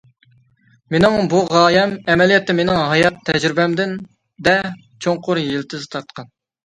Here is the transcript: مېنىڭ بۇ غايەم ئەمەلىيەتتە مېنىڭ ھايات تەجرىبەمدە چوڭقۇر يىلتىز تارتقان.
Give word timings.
مېنىڭ 0.93 1.17
بۇ 1.33 1.41
غايەم 1.55 1.93
ئەمەلىيەتتە 2.13 2.55
مېنىڭ 2.61 2.81
ھايات 2.93 3.21
تەجرىبەمدە 3.29 4.57
چوڭقۇر 5.07 5.43
يىلتىز 5.47 5.87
تارتقان. 5.93 6.33